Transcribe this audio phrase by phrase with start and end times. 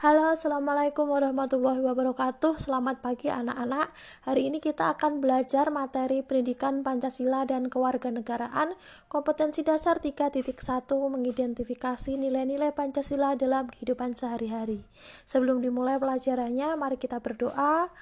[0.00, 2.56] Halo, Assalamualaikum warahmatullahi wabarakatuh.
[2.56, 3.92] Selamat pagi anak-anak.
[4.24, 8.80] Hari ini kita akan belajar materi pendidikan Pancasila dan kewarganegaraan.
[9.12, 10.40] Kompetensi dasar 3.1
[10.88, 14.80] Mengidentifikasi nilai-nilai Pancasila dalam kehidupan sehari-hari.
[15.28, 17.92] Sebelum dimulai pelajarannya, mari kita berdoa.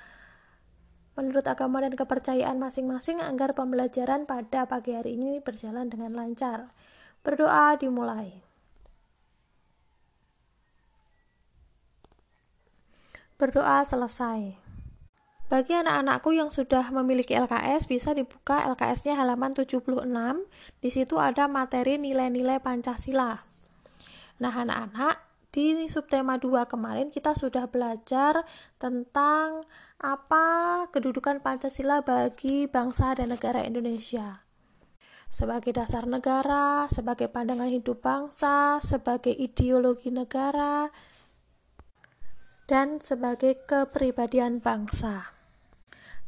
[1.19, 6.71] Menurut agama dan kepercayaan masing-masing agar pembelajaran pada pagi hari ini berjalan dengan lancar.
[7.27, 8.48] Berdoa dimulai
[13.39, 14.59] Berdoa selesai.
[15.47, 19.95] Bagi anak-anakku yang sudah memiliki LKS, bisa dibuka LKS-nya halaman 76.
[20.83, 23.39] Di situ ada materi nilai-nilai Pancasila.
[24.43, 25.23] Nah, anak-anak,
[25.55, 28.43] di subtema 2 kemarin kita sudah belajar
[28.75, 29.63] tentang
[30.03, 34.43] apa kedudukan Pancasila bagi bangsa dan negara Indonesia.
[35.31, 40.91] Sebagai dasar negara, sebagai pandangan hidup bangsa, sebagai ideologi negara,
[42.69, 45.33] dan sebagai kepribadian bangsa.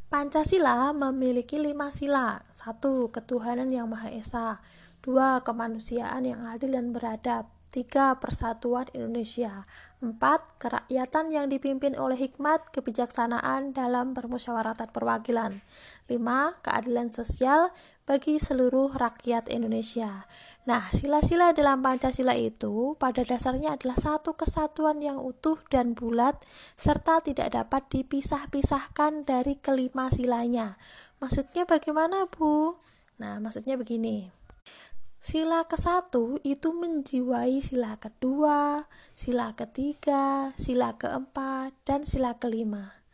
[0.08, 2.42] Pancasila memiliki lima sila.
[2.50, 4.58] Satu, ketuhanan yang Maha Esa.
[5.04, 7.59] Dua, kemanusiaan yang adil dan beradab.
[7.70, 9.62] Tiga, persatuan Indonesia.
[10.02, 15.62] Empat, kerakyatan yang dipimpin oleh hikmat kebijaksanaan dalam permusyawaratan perwakilan.
[16.10, 17.70] Lima, keadilan sosial
[18.10, 20.26] bagi seluruh rakyat Indonesia.
[20.66, 26.42] Nah, sila-sila dalam Pancasila itu pada dasarnya adalah satu kesatuan yang utuh dan bulat
[26.74, 30.74] serta tidak dapat dipisah-pisahkan dari kelima silanya.
[31.22, 32.74] Maksudnya bagaimana, Bu?
[33.22, 34.39] Nah, maksudnya begini.
[35.20, 43.04] Sila ke satu itu menjiwai sila kedua, sila ketiga, sila keempat, dan sila kelima.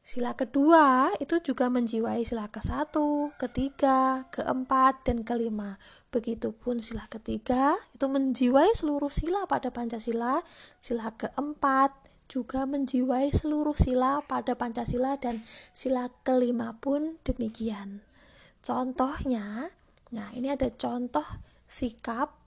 [0.00, 5.76] Sila kedua itu juga menjiwai sila ke satu, ketiga, keempat, dan kelima.
[6.08, 10.40] Begitupun sila ketiga itu menjiwai seluruh sila pada Pancasila,
[10.80, 11.92] sila keempat
[12.24, 15.44] juga menjiwai seluruh sila pada Pancasila dan
[15.76, 18.00] sila kelima pun demikian.
[18.64, 19.68] Contohnya,
[20.14, 21.26] Nah, ini ada contoh
[21.66, 22.38] sikap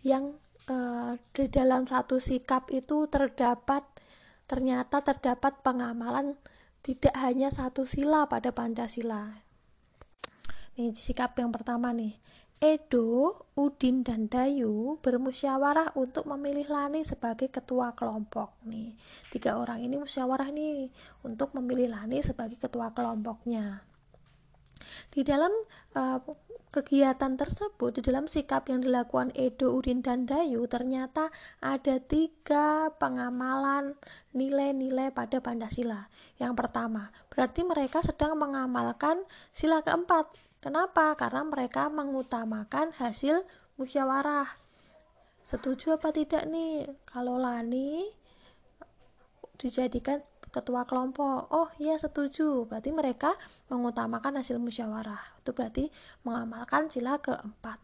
[0.00, 0.32] yang
[0.72, 3.84] uh, di dalam satu sikap itu terdapat
[4.48, 6.38] ternyata terdapat pengamalan
[6.80, 9.44] tidak hanya satu sila pada Pancasila.
[10.78, 12.16] Ini sikap yang pertama nih.
[12.56, 18.96] Edo, Udin, dan Dayu bermusyawarah untuk memilih Lani sebagai ketua kelompok nih.
[19.28, 20.88] Tiga orang ini musyawarah nih
[21.20, 23.84] untuk memilih Lani sebagai ketua kelompoknya.
[25.10, 25.50] Di dalam
[25.96, 26.18] uh,
[26.76, 31.32] kegiatan tersebut, di dalam sikap yang dilakukan Edo, Udin, dan Dayu, ternyata
[31.64, 33.96] ada tiga pengamalan
[34.36, 36.12] nilai-nilai pada Pancasila.
[36.36, 39.24] Yang pertama, berarti mereka sedang mengamalkan
[39.56, 40.28] sila keempat.
[40.60, 41.16] Kenapa?
[41.16, 43.40] Karena mereka mengutamakan hasil
[43.80, 44.48] musyawarah.
[45.46, 48.10] Setuju apa tidak nih kalau Lani
[49.56, 50.20] dijadikan
[50.56, 51.52] ketua kelompok.
[51.52, 52.64] Oh iya setuju.
[52.64, 53.36] Berarti mereka
[53.68, 55.20] mengutamakan hasil musyawarah.
[55.44, 55.92] Itu berarti
[56.24, 57.76] mengamalkan sila keempat.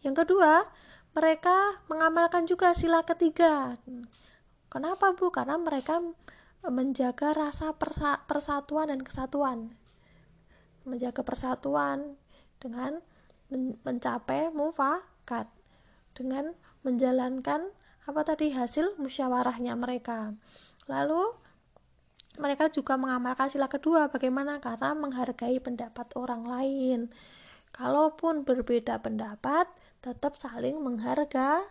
[0.00, 0.64] Yang kedua
[1.12, 3.76] mereka mengamalkan juga sila ketiga.
[4.72, 5.28] Kenapa bu?
[5.28, 6.00] Karena mereka
[6.64, 7.76] menjaga rasa
[8.24, 9.76] persatuan dan kesatuan.
[10.88, 12.16] Menjaga persatuan
[12.56, 13.04] dengan
[13.84, 15.52] mencapai mufakat.
[16.16, 17.68] Dengan menjalankan
[18.04, 20.36] apa tadi hasil musyawarahnya mereka.
[20.90, 21.43] Lalu
[22.38, 24.10] mereka juga mengamalkan sila kedua.
[24.10, 24.58] Bagaimana?
[24.58, 27.00] Karena menghargai pendapat orang lain.
[27.74, 29.66] Kalaupun berbeda pendapat
[30.02, 31.66] tetap saling menghargai.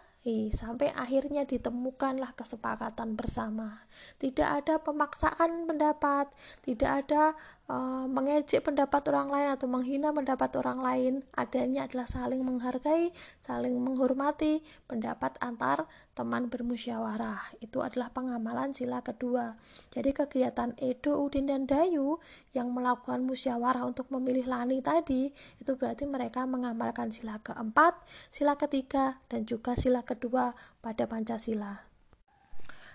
[0.56, 3.84] Sampai akhirnya ditemukanlah kesepakatan bersama.
[4.24, 6.31] Tidak ada pemaksaan pendapat,
[6.63, 7.35] tidak ada
[7.72, 11.13] uh, mengejek pendapat orang lain atau menghina pendapat orang lain.
[11.35, 17.57] Adanya adalah saling menghargai, saling menghormati pendapat antar teman bermusyawarah.
[17.63, 19.56] Itu adalah pengamalan sila kedua.
[19.90, 22.19] Jadi kegiatan Edo, Udin, dan Dayu
[22.53, 27.97] yang melakukan musyawarah untuk memilih Lani tadi, itu berarti mereka mengamalkan sila keempat,
[28.30, 30.53] sila ketiga, dan juga sila kedua
[30.84, 31.81] pada Pancasila.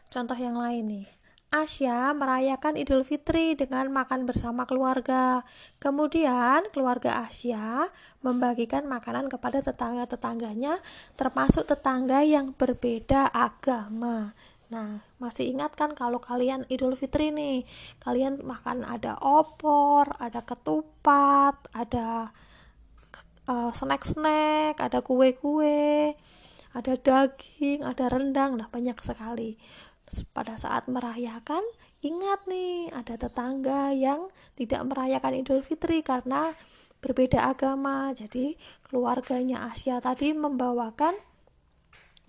[0.08, 1.17] Contoh yang lain nih.
[1.48, 5.48] Asia merayakan Idul Fitri dengan makan bersama keluarga.
[5.80, 7.88] Kemudian, keluarga Asia
[8.20, 10.76] membagikan makanan kepada tetangga-tetangganya,
[11.16, 14.36] termasuk tetangga yang berbeda agama.
[14.68, 17.64] Nah, masih ingat kan kalau kalian Idul Fitri nih,
[18.04, 22.28] kalian makan ada opor, ada ketupat, ada
[23.48, 26.12] uh, snack-snack, ada kue-kue
[26.76, 29.56] ada daging, ada rendang, nah banyak sekali.
[30.32, 31.60] Pada saat merayakan,
[32.00, 36.56] ingat nih ada tetangga yang tidak merayakan Idul Fitri karena
[37.04, 38.10] berbeda agama.
[38.16, 38.56] Jadi
[38.88, 41.14] keluarganya Asia tadi membawakan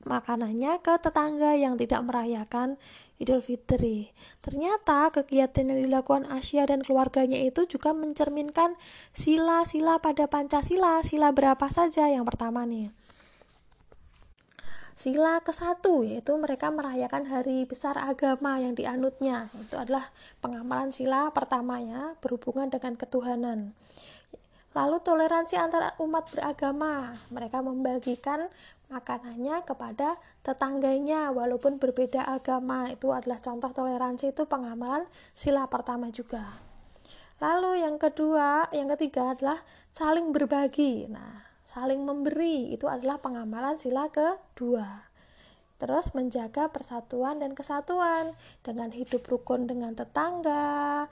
[0.07, 2.79] makanannya ke tetangga yang tidak merayakan
[3.19, 4.15] Idul Fitri.
[4.39, 8.79] Ternyata kegiatan yang dilakukan Asia dan keluarganya itu juga mencerminkan
[9.11, 11.03] sila-sila pada Pancasila.
[11.03, 12.07] Sila berapa saja?
[12.07, 12.95] Yang pertama nih.
[14.99, 19.47] Sila ke satu yaitu mereka merayakan hari besar agama yang dianutnya.
[19.55, 20.03] Itu adalah
[20.43, 23.71] pengamalan sila pertamanya berhubungan dengan ketuhanan.
[24.75, 27.15] Lalu toleransi antara umat beragama.
[27.31, 28.51] Mereka membagikan
[28.89, 35.05] makanannya kepada tetangganya walaupun berbeda agama itu adalah contoh toleransi itu pengamalan
[35.37, 36.57] sila pertama juga
[37.37, 39.61] lalu yang kedua yang ketiga adalah
[39.93, 45.05] saling berbagi nah saling memberi itu adalah pengamalan sila kedua
[45.77, 48.33] terus menjaga persatuan dan kesatuan
[48.65, 51.05] dengan hidup rukun dengan tetangga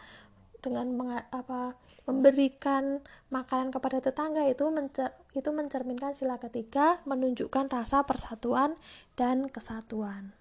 [0.57, 1.77] dengan apa
[2.09, 2.99] memberikan
[3.29, 8.75] makanan kepada tetangga itu mencer, itu mencerminkan sila ketiga menunjukkan rasa persatuan
[9.15, 10.36] dan kesatuan.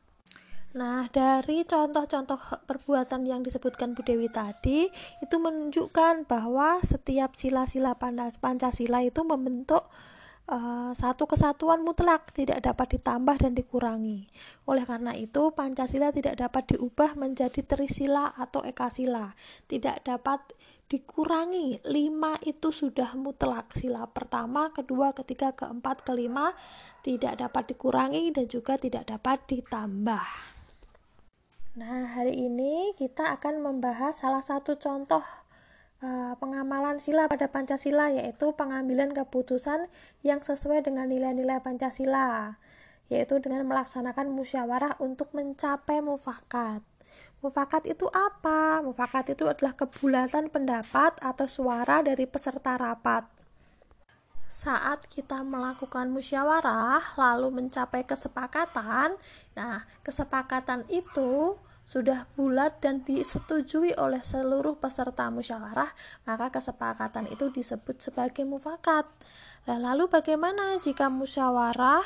[0.76, 4.84] Nah, dari contoh-contoh perbuatan yang disebutkan Bu Dewi tadi,
[5.24, 9.88] itu menunjukkan bahwa setiap sila-sila Pancasila itu membentuk
[10.52, 14.28] uh, satu kesatuan mutlak tidak dapat ditambah dan dikurangi.
[14.68, 19.32] Oleh karena itu, Pancasila tidak dapat diubah menjadi Trisila atau Ekasila.
[19.64, 20.44] Tidak dapat
[20.92, 21.88] dikurangi.
[21.88, 23.72] Lima itu sudah mutlak.
[23.72, 26.52] Sila pertama, kedua, ketiga, keempat, kelima
[27.00, 30.55] tidak dapat dikurangi dan juga tidak dapat ditambah.
[31.76, 35.20] Nah, hari ini kita akan membahas salah satu contoh
[36.00, 39.84] uh, pengamalan sila pada Pancasila yaitu pengambilan keputusan
[40.24, 42.56] yang sesuai dengan nilai-nilai Pancasila
[43.12, 46.80] yaitu dengan melaksanakan musyawarah untuk mencapai mufakat.
[47.44, 48.80] Mufakat itu apa?
[48.80, 53.35] Mufakat itu adalah kebulatan pendapat atau suara dari peserta rapat.
[54.46, 59.18] Saat kita melakukan musyawarah lalu mencapai kesepakatan,
[59.58, 65.86] nah kesepakatan itu sudah bulat dan disetujui oleh seluruh peserta musyawarah,
[66.26, 69.06] maka kesepakatan itu disebut sebagai mufakat.
[69.70, 72.02] Nah, lalu bagaimana jika musyawarah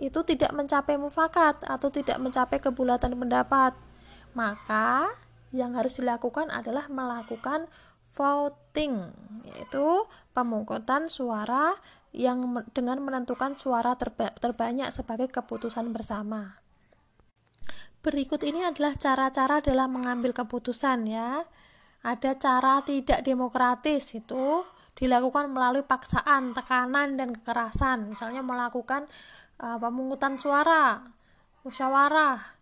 [0.00, 3.76] itu tidak mencapai mufakat atau tidak mencapai kebulatan pendapat?
[4.32, 5.12] Maka
[5.52, 7.68] yang harus dilakukan adalah melakukan
[8.18, 9.14] voting,
[9.46, 10.02] yaitu
[10.34, 11.78] pemungutan suara
[12.10, 16.58] yang dengan menentukan suara terba terbanyak sebagai keputusan bersama.
[18.02, 21.46] Berikut ini adalah cara-cara dalam mengambil keputusan ya.
[22.02, 24.62] Ada cara tidak demokratis itu
[24.98, 28.10] dilakukan melalui paksaan, tekanan dan kekerasan.
[28.10, 29.06] Misalnya melakukan
[29.62, 31.06] uh, pemungutan suara,
[31.62, 32.58] musyawarah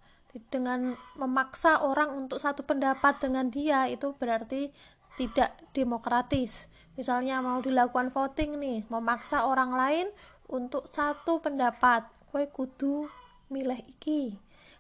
[0.53, 4.69] dengan memaksa orang untuk satu pendapat dengan dia itu berarti
[5.16, 6.68] tidak demokratis.
[6.96, 10.06] Misalnya mau dilakukan voting nih, memaksa orang lain
[10.48, 12.08] untuk satu pendapat.
[12.32, 13.08] Kue kudu
[13.48, 14.36] milih iki.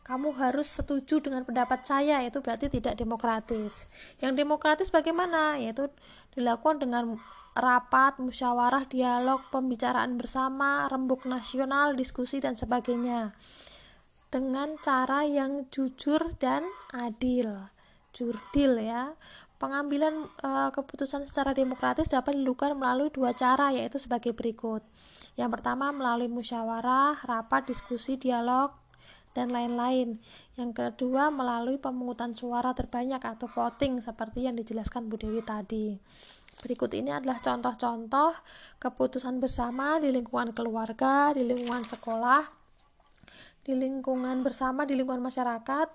[0.06, 3.90] Kamu harus setuju dengan pendapat saya itu berarti tidak demokratis.
[4.22, 5.58] Yang demokratis bagaimana?
[5.58, 5.90] Yaitu
[6.38, 7.18] dilakukan dengan
[7.56, 13.34] rapat, musyawarah, dialog, pembicaraan bersama, rembuk nasional, diskusi dan sebagainya.
[14.30, 17.72] Dengan cara yang jujur dan adil.
[18.16, 19.12] Jurdil ya
[19.56, 24.84] pengambilan e, keputusan secara demokratis dapat dilakukan melalui dua cara yaitu sebagai berikut
[25.36, 28.72] yang pertama melalui musyawarah, rapat, diskusi, dialog
[29.36, 30.16] dan lain-lain.
[30.56, 36.00] Yang kedua, melalui pemungutan suara terbanyak atau voting seperti yang dijelaskan Bu Dewi tadi.
[36.64, 38.32] Berikut ini adalah contoh-contoh
[38.80, 42.48] keputusan bersama di lingkungan keluarga, di lingkungan sekolah,
[43.60, 45.88] di lingkungan bersama, di lingkungan masyarakat,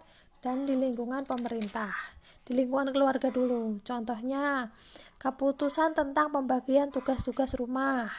[0.45, 2.20] dan di lingkungan pemerintah.
[2.51, 4.75] Di lingkungan keluarga dulu, contohnya
[5.15, 8.11] keputusan tentang pembagian tugas-tugas rumah.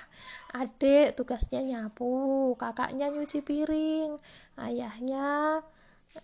[0.56, 4.16] Adik tugasnya nyapu, kakaknya nyuci piring,
[4.56, 5.60] ayahnya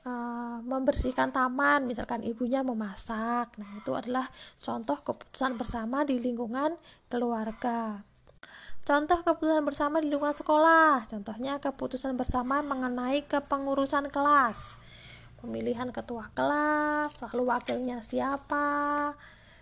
[0.08, 3.52] uh, membersihkan taman, misalkan ibunya memasak.
[3.60, 4.24] Nah, itu adalah
[4.56, 6.80] contoh keputusan bersama di lingkungan
[7.12, 8.00] keluarga.
[8.88, 14.80] Contoh keputusan bersama di lingkungan sekolah, contohnya keputusan bersama mengenai kepengurusan kelas,
[15.38, 19.14] pemilihan ketua kelas, lalu wakilnya siapa,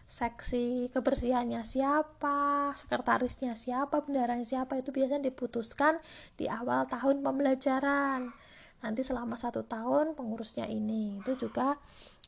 [0.09, 6.00] seksi kebersihannya siapa, sekretarisnya siapa, bendaranya siapa itu biasanya diputuskan
[6.40, 8.33] di awal tahun pembelajaran.
[8.80, 11.76] Nanti selama satu tahun pengurusnya ini itu juga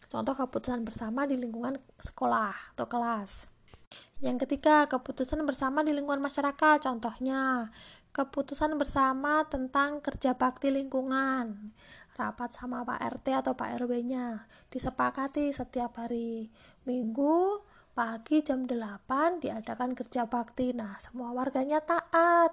[0.08, 3.48] contoh keputusan bersama di lingkungan sekolah atau kelas.
[4.18, 6.82] Yang ketiga, keputusan bersama di lingkungan masyarakat.
[6.82, 7.70] Contohnya,
[8.10, 11.70] keputusan bersama tentang kerja bakti lingkungan
[12.18, 16.50] rapat sama Pak RT atau Pak RW-nya disepakati setiap hari
[16.82, 17.62] Minggu
[17.94, 20.74] pagi jam 8 diadakan kerja bakti.
[20.74, 22.52] Nah semua warganya taat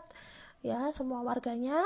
[0.62, 0.94] ya.
[0.94, 1.82] Semua warganya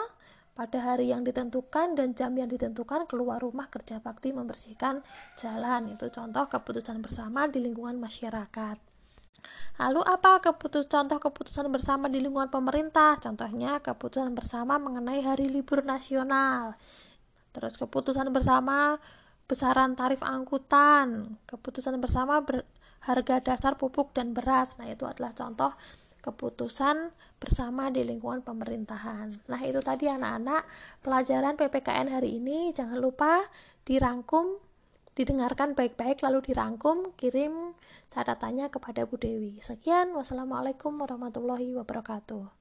[0.60, 5.00] pada hari yang ditentukan dan jam yang ditentukan keluar rumah kerja bakti membersihkan
[5.40, 5.96] jalan.
[5.96, 8.76] Itu contoh keputusan bersama di lingkungan masyarakat.
[9.80, 13.16] Lalu apa keputus contoh keputusan bersama di lingkungan pemerintah?
[13.24, 16.76] Contohnya keputusan bersama mengenai hari libur nasional.
[17.60, 18.96] Terus keputusan bersama
[19.44, 22.64] besaran tarif angkutan, keputusan bersama ber,
[23.04, 24.80] harga dasar pupuk dan beras.
[24.80, 25.76] Nah, itu adalah contoh
[26.24, 29.44] keputusan bersama di lingkungan pemerintahan.
[29.52, 30.64] Nah, itu tadi anak-anak
[31.04, 32.72] pelajaran PPKN hari ini.
[32.72, 33.44] Jangan lupa
[33.84, 34.56] dirangkum,
[35.20, 37.76] didengarkan baik-baik lalu dirangkum, kirim
[38.08, 39.60] catatannya kepada Bu Dewi.
[39.60, 42.59] Sekian, wassalamualaikum warahmatullahi wabarakatuh.